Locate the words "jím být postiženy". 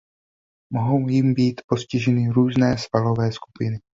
1.09-2.27